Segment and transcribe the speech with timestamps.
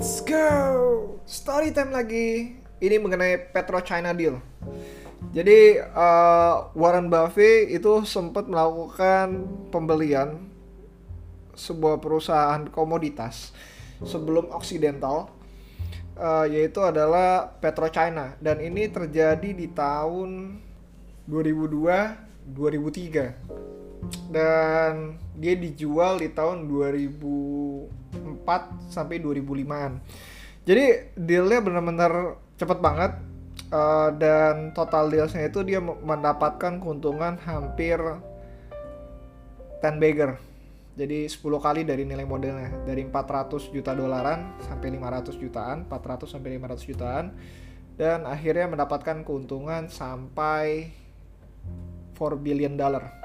[0.00, 0.48] Let's go.
[1.28, 2.56] Story time lagi.
[2.80, 4.40] Ini mengenai Petro China deal.
[5.36, 10.48] Jadi uh, Warren Buffett itu sempat melakukan pembelian
[11.52, 13.52] sebuah perusahaan komoditas
[14.00, 15.28] sebelum Occidental
[16.16, 20.64] uh, yaitu adalah Petro China dan ini terjadi di tahun
[21.28, 23.79] 2002 2003
[24.32, 30.00] dan dia dijual di tahun 2004 sampai 2005an
[30.64, 33.16] jadi dealnya benar-benar cepet banget
[33.72, 37.98] uh, dan total dealsnya itu dia mendapatkan keuntungan hampir
[39.80, 40.36] 10 bagger.
[40.98, 42.84] Jadi 10 kali dari nilai modelnya.
[42.84, 47.32] Dari 400 juta dolaran sampai 500 jutaan 400 sampai 500 jutaan.
[47.96, 50.92] Dan akhirnya mendapatkan keuntungan sampai
[52.16, 53.19] 4 billion dollar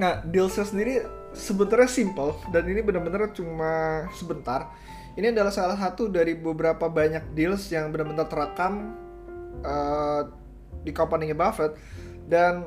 [0.00, 1.04] nah dealsnya sendiri
[1.36, 4.72] sebenarnya simple dan ini benar-benar cuma sebentar
[5.12, 8.96] ini adalah salah satu dari beberapa banyak deals yang benar-benar terekam
[9.60, 10.24] uh,
[10.80, 11.76] di company Buffett
[12.24, 12.64] dan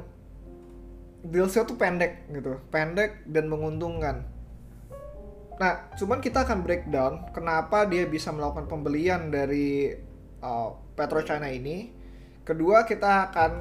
[1.25, 4.29] dealsnya tuh pendek gitu, pendek dan menguntungkan.
[5.55, 9.89] Nah, cuman kita akan breakdown kenapa dia bisa melakukan pembelian dari
[10.43, 11.89] uh, Petro China ini.
[12.45, 13.51] Kedua, kita akan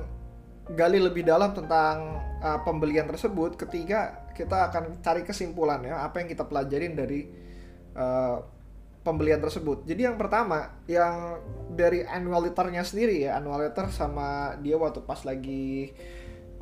[0.73, 3.61] gali lebih dalam tentang uh, pembelian tersebut.
[3.61, 7.29] Ketiga, kita akan cari kesimpulan ya, apa yang kita pelajarin dari
[7.93, 8.41] uh,
[9.05, 9.85] pembelian tersebut.
[9.85, 15.21] Jadi yang pertama, yang dari annual letternya sendiri ya, annual letter sama dia waktu pas
[15.29, 15.93] lagi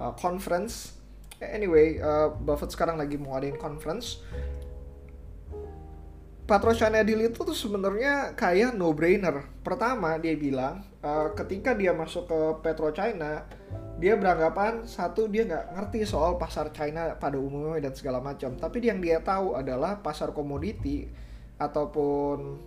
[0.02, 0.98] uh, conference.
[1.38, 4.18] Anyway, uh, Buffett sekarang lagi mau adain conference.
[6.42, 9.46] Patro China deal itu tuh sebenarnya kayak no brainer.
[9.62, 13.46] Pertama dia bilang uh, ketika dia masuk ke Petro China,
[14.02, 18.58] dia beranggapan satu dia nggak ngerti soal pasar China pada umumnya dan segala macam.
[18.58, 21.06] Tapi yang dia tahu adalah pasar komoditi
[21.54, 22.58] ataupun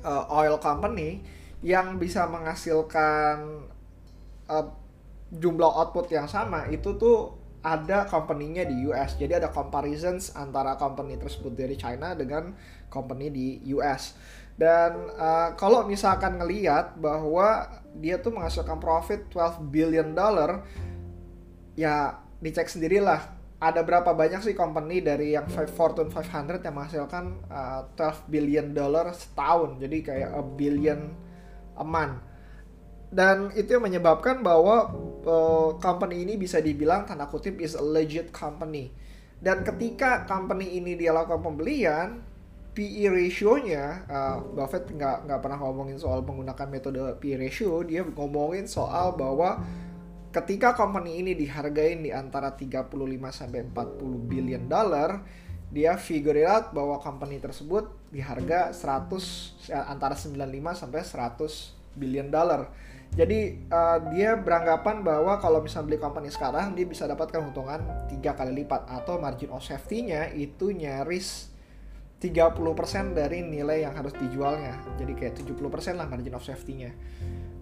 [0.00, 1.20] uh, oil company
[1.60, 3.60] yang bisa menghasilkan
[4.48, 4.66] uh,
[5.28, 9.20] jumlah output yang sama itu tuh ada company-nya di US.
[9.20, 12.56] Jadi ada comparisons antara company tersebut dari China dengan
[12.88, 14.16] company di US.
[14.56, 20.66] Dan uh, kalau misalkan ngeliat bahwa dia tuh menghasilkan profit 12 billion dollar,
[21.78, 23.38] ya dicek sendirilah.
[23.58, 29.10] Ada berapa banyak sih company dari yang Fortune 500 yang menghasilkan uh, 12 billion dollar
[29.10, 29.82] setahun.
[29.82, 31.10] Jadi kayak a billion
[31.74, 32.22] a month.
[33.08, 34.94] Dan itu yang menyebabkan bahwa
[35.26, 38.94] uh, company ini bisa dibilang tanda kutip is a legit company.
[39.38, 42.22] Dan ketika company ini dia lakukan pembelian
[42.78, 48.70] PE ratio-nya uh, Buffett nggak nggak pernah ngomongin soal menggunakan metode PE ratio dia ngomongin
[48.70, 49.58] soal bahwa
[50.30, 52.94] ketika company ini dihargai di antara 35
[53.32, 55.24] sampai 40 billion dollar,
[55.72, 60.38] dia figure out bahwa company tersebut diharga 100 ya, antara 95
[60.76, 62.70] sampai 100 billion dollar.
[63.08, 67.80] Jadi uh, dia beranggapan bahwa kalau misalnya beli company sekarang dia bisa dapatkan keuntungan
[68.12, 71.48] tiga kali lipat atau margin of safety-nya itu nyaris
[72.18, 74.74] 30% dari nilai yang harus dijualnya.
[74.98, 76.90] Jadi kayak 70% lah margin of safety-nya.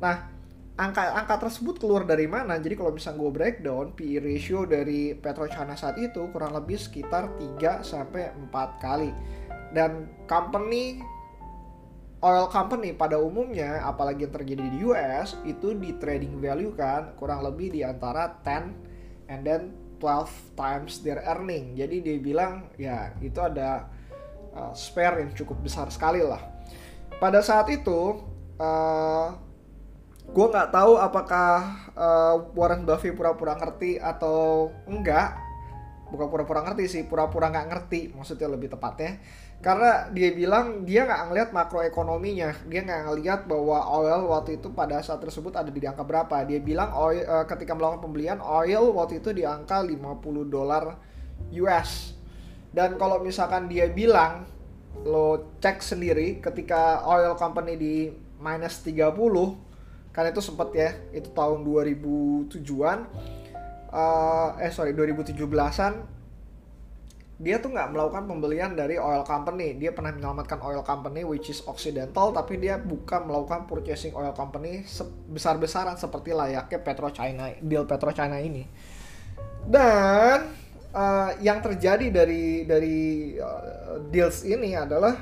[0.01, 0.33] Nah,
[0.81, 2.57] angka angka tersebut keluar dari mana?
[2.57, 7.85] Jadi kalau misalnya gue breakdown PE ratio dari PetroChina saat itu kurang lebih sekitar 3
[7.85, 9.13] sampai 4 kali.
[9.77, 11.05] Dan company
[12.25, 17.45] oil company pada umumnya apalagi yang terjadi di US itu di trading value kan kurang
[17.45, 21.77] lebih di antara 10 and then 12 times their earning.
[21.77, 23.89] Jadi dia bilang ya itu ada
[24.57, 26.41] uh, spare yang cukup besar sekali lah.
[27.21, 28.25] Pada saat itu
[28.57, 29.29] uh,
[30.27, 31.57] gue nggak tahu apakah
[31.95, 35.45] uh, Warren Buffett pura-pura ngerti atau enggak.
[36.07, 39.21] Bukan pura-pura ngerti sih pura-pura nggak ngerti maksudnya lebih tepatnya.
[39.57, 42.69] Karena dia bilang dia nggak ngelihat makroekonominya.
[42.69, 46.45] Dia nggak ngelihat bahwa oil waktu itu pada saat tersebut ada di angka berapa.
[46.45, 51.01] Dia bilang oil uh, ketika melakukan pembelian oil waktu itu di angka 50 dolar
[51.57, 52.16] US
[52.77, 54.45] dan kalau misalkan dia bilang
[55.09, 57.95] lo cek sendiri ketika oil company di
[58.37, 59.17] minus 30
[60.13, 62.99] kan itu sempat ya itu tahun 2007-an
[63.97, 66.17] uh, eh sorry 2017-an
[67.37, 69.77] dia tuh nggak melakukan pembelian dari oil company.
[69.77, 74.89] Dia pernah menyelamatkan oil company which is Occidental tapi dia bukan melakukan purchasing oil company
[75.29, 78.65] besar-besaran seperti layaknya Petro China deal Petro China ini.
[79.69, 82.99] Dan uh, yang terjadi dari dari
[83.39, 85.17] uh, deals ini adalah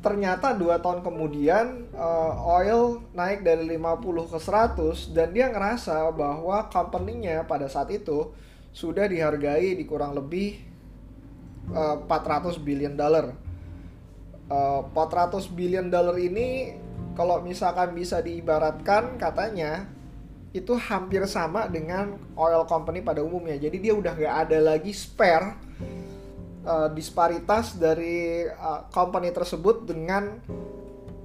[0.00, 6.72] ternyata dua tahun kemudian uh, oil naik dari 50 ke 100 dan dia ngerasa bahwa
[6.72, 8.32] company-nya pada saat itu
[8.72, 10.56] sudah dihargai di kurang lebih
[11.68, 13.36] uh, eh, 400 billion dollar.
[14.48, 16.80] uh, 400 billion dollar ini
[17.12, 19.84] kalau misalkan bisa diibaratkan katanya
[20.50, 23.54] itu hampir sama dengan oil company pada umumnya.
[23.54, 25.54] Jadi dia udah nggak ada lagi spare
[26.66, 30.42] uh, disparitas dari uh, company tersebut dengan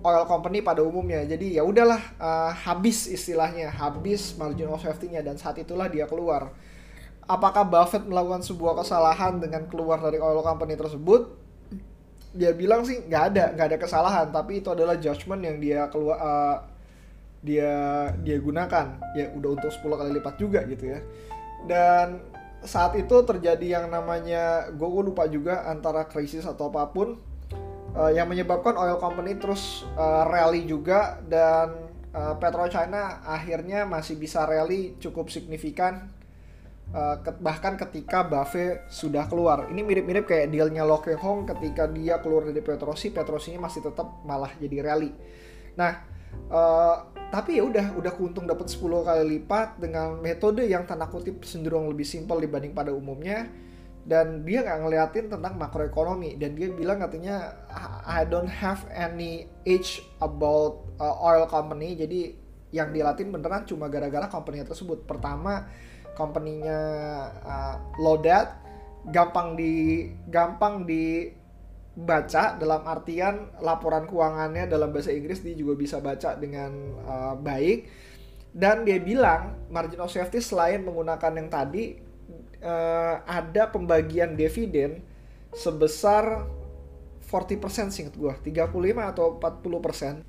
[0.05, 1.25] oil company pada umumnya.
[1.25, 6.53] Jadi ya udahlah uh, habis istilahnya, habis margin of safety-nya dan saat itulah dia keluar.
[7.25, 11.33] Apakah Buffett melakukan sebuah kesalahan dengan keluar dari oil company tersebut?
[12.37, 16.21] Dia bilang sih nggak ada, nggak ada kesalahan, tapi itu adalah judgement yang dia keluar
[16.21, 16.57] uh,
[17.45, 18.97] dia dia gunakan.
[19.13, 20.99] Ya udah untuk 10 kali lipat juga gitu ya.
[21.69, 22.25] Dan
[22.65, 27.21] saat itu terjadi yang namanya gue lupa juga antara krisis atau apa pun
[27.93, 34.49] uh, yang menyebabkan oil company terus uh, rally juga dan uh, PetroChina akhirnya masih bisa
[34.49, 36.09] rally cukup signifikan
[36.91, 39.69] uh, bahkan ketika Buffett sudah keluar.
[39.69, 44.25] Ini mirip-mirip kayak dealnya Loke Hong ketika dia keluar dari Petrosi, Petrosi ini masih tetap
[44.25, 45.13] malah jadi rally.
[45.77, 46.14] Nah,
[46.49, 46.95] uh,
[47.33, 51.91] tapi ya udah udah keuntung dapat 10 kali lipat dengan metode yang tanda kutip cenderung
[51.91, 53.49] lebih simpel dibanding pada umumnya.
[54.05, 56.37] Dan dia nggak ngeliatin tentang makroekonomi.
[56.37, 57.57] Dan dia bilang katanya
[58.05, 61.97] I don't have any age about uh, oil company.
[61.97, 62.37] Jadi
[62.69, 65.09] yang dilatin beneran cuma gara-gara company tersebut.
[65.09, 65.65] Pertama
[66.13, 66.79] company-nya
[67.43, 68.65] uh, low debt
[69.09, 70.85] gampang di gampang
[71.95, 76.71] dibaca dalam artian laporan keuangannya dalam bahasa Inggris dia juga bisa baca dengan
[77.07, 77.87] uh, baik.
[78.51, 81.95] Dan dia bilang margin of safety selain menggunakan yang tadi
[82.63, 84.99] uh, ada pembagian dividen
[85.55, 86.43] sebesar
[87.31, 88.75] 40% singkat gue 35
[89.15, 90.23] atau 40%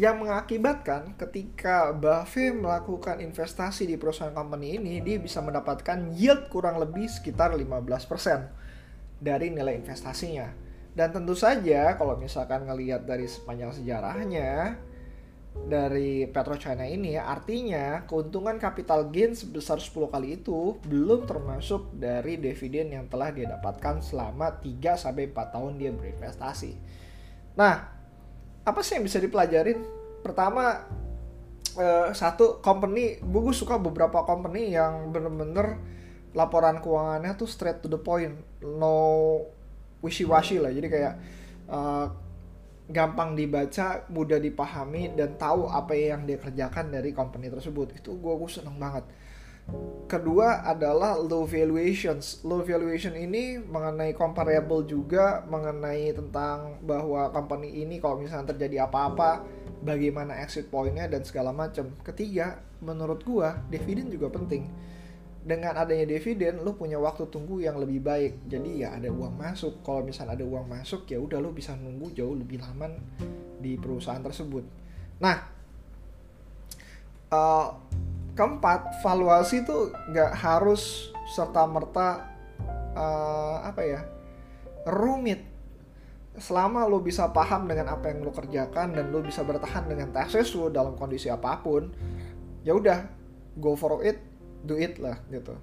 [0.00, 6.80] yang mengakibatkan ketika Buffett melakukan investasi di perusahaan company ini dia bisa mendapatkan yield kurang
[6.80, 14.78] lebih sekitar 15% dari nilai investasinya dan tentu saja kalau misalkan ngelihat dari sepanjang sejarahnya
[15.50, 22.94] dari PetroChina ini artinya keuntungan capital gain sebesar 10 kali itu belum termasuk dari dividen
[22.94, 26.72] yang telah dia dapatkan selama 3 sampai 4 tahun dia berinvestasi.
[27.58, 27.74] Nah,
[28.62, 29.82] apa sih yang bisa dipelajarin?
[30.22, 30.86] Pertama
[31.76, 35.82] eh, satu company, gue suka beberapa company yang bener-bener
[36.30, 38.94] laporan keuangannya tuh straight to the point, no
[40.00, 40.72] wishy-washy lah.
[40.72, 41.14] Jadi kayak
[41.68, 42.06] uh,
[42.90, 47.94] gampang dibaca, mudah dipahami dan tahu apa yang dia kerjakan dari company tersebut.
[47.96, 49.06] Itu gue gue seneng banget.
[50.10, 52.42] Kedua adalah low valuations.
[52.42, 59.46] Low valuation ini mengenai comparable juga mengenai tentang bahwa company ini kalau misalnya terjadi apa-apa,
[59.86, 61.94] bagaimana exit pointnya dan segala macam.
[62.02, 64.66] Ketiga, menurut gue dividen juga penting
[65.40, 68.44] dengan adanya dividen lu punya waktu tunggu yang lebih baik.
[68.44, 69.80] Jadi ya ada uang masuk.
[69.80, 72.92] Kalau misalnya ada uang masuk ya udah lu bisa nunggu jauh lebih lama
[73.56, 74.64] di perusahaan tersebut.
[75.24, 75.36] Nah
[77.32, 77.68] uh,
[78.36, 82.28] keempat valuasi itu nggak harus serta merta
[82.92, 84.00] uh, apa ya
[84.84, 85.48] rumit.
[86.40, 90.52] Selama lo bisa paham dengan apa yang lo kerjakan dan lo bisa bertahan dengan tesis
[90.52, 91.90] lo dalam kondisi apa pun
[92.60, 93.08] ya udah
[93.58, 94.29] go for it
[94.64, 95.56] do it lah gitu.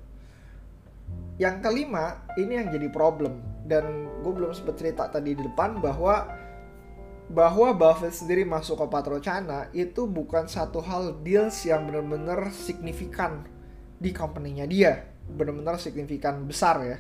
[1.38, 3.40] Yang kelima ini yang jadi problem.
[3.68, 6.26] Dan gue belum sempat cerita tadi di depan bahwa
[7.28, 13.44] bahwa Buffett sendiri masuk ke Patrocana itu bukan satu hal deals yang benar-benar signifikan
[14.00, 14.94] di company-nya dia.
[15.28, 16.98] Benar-benar signifikan besar ya.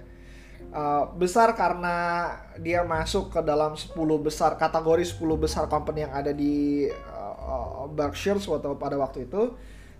[0.67, 2.27] Uh, besar karena
[2.59, 8.41] dia masuk ke dalam 10 besar kategori 10 besar company yang ada di uh, Berkshire
[8.41, 9.55] atau pada waktu itu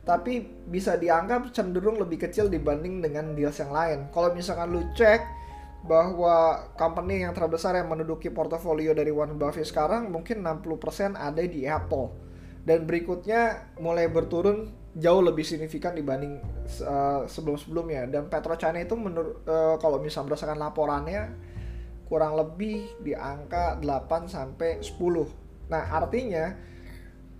[0.07, 0.39] tapi
[0.71, 4.07] bisa dianggap cenderung lebih kecil dibanding dengan deals yang lain.
[4.15, 5.19] Kalau misalkan lu cek
[5.83, 11.67] bahwa company yang terbesar yang menduduki portofolio dari Warren Buffett sekarang mungkin 60% ada di
[11.67, 12.07] Apple.
[12.63, 16.39] Dan berikutnya mulai berturun jauh lebih signifikan dibanding
[16.87, 18.07] uh, sebelum-sebelumnya.
[18.07, 21.21] Dan PetroChina itu menurut uh, kalau misalnya berdasarkan laporannya
[22.07, 24.95] kurang lebih di angka 8 sampai 10.
[25.67, 26.55] Nah, artinya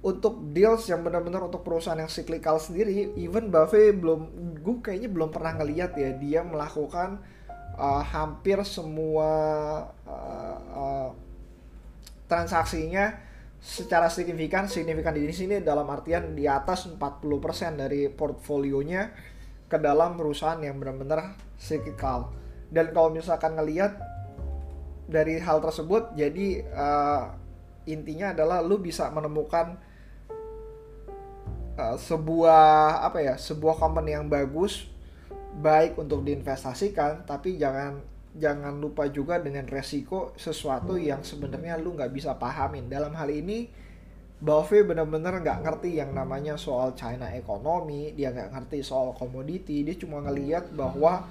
[0.06, 4.30] untuk deals yang benar-benar untuk perusahaan yang cyclical sendiri, even Buffett belum,
[4.62, 7.18] gue kayaknya belum pernah ngeliat ya dia melakukan
[7.78, 9.30] uh, hampir semua
[10.06, 11.10] uh, uh,
[12.30, 13.26] transaksinya
[13.58, 17.02] secara signifikan, signifikan di sini dalam artian di atas 40%
[17.74, 19.10] dari portfolionya
[19.66, 22.32] ke dalam perusahaan yang benar-benar cyclical.
[22.70, 23.98] Dan kalau misalkan ngeliat
[25.10, 27.24] dari hal tersebut, jadi uh,
[27.88, 29.80] intinya adalah lu bisa menemukan
[31.78, 34.90] uh, sebuah apa ya sebuah company yang bagus
[35.58, 38.02] baik untuk diinvestasikan tapi jangan
[38.38, 42.86] jangan lupa juga dengan resiko sesuatu yang sebenarnya lu nggak bisa pahamin.
[42.86, 43.66] Dalam hal ini
[44.38, 49.98] Bove bener-bener nggak ngerti yang namanya soal China ekonomi dia nggak ngerti soal komoditi dia
[49.98, 51.26] cuma ngeliat bahwa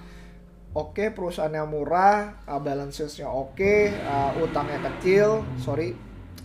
[0.74, 5.94] oke okay, perusahaannya murah uh, balancesnya oke okay, uh, utangnya kecil sorry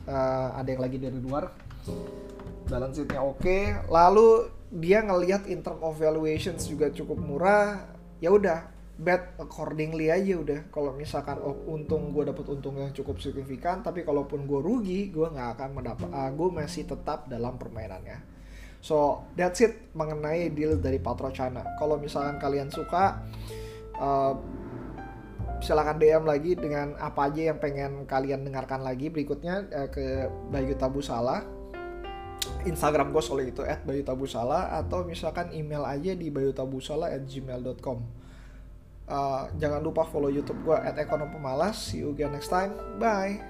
[0.05, 1.49] uh, ada yang lagi dari luar
[2.71, 3.43] balance sheetnya oke.
[3.43, 3.75] Okay.
[3.91, 7.91] lalu dia ngelihat in term of valuations juga cukup murah.
[8.23, 10.59] Ya udah bet accordingly aja udah.
[10.71, 15.27] Kalau misalkan oh, untung gue dapet untung yang cukup signifikan tapi kalaupun gue rugi gue
[15.27, 18.23] nggak akan mendapat uh, gue masih tetap dalam permainannya.
[18.81, 21.61] So that's it mengenai deal dari Patro China.
[21.77, 23.19] Kalau misalkan kalian suka
[23.99, 24.33] uh,
[25.61, 29.11] silakan DM lagi dengan apa aja yang pengen kalian dengarkan lagi.
[29.11, 31.60] Berikutnya uh, ke Bayu Tabu Salah
[32.65, 37.25] Instagram gue soal itu at Bayu Tabu Salah atau misalkan email aja di bayutabusala at
[37.25, 38.21] gmail.com
[39.11, 41.35] Uh, jangan lupa follow YouTube gue at Ekonom.
[41.75, 42.71] See you again next time.
[42.95, 43.43] Bye.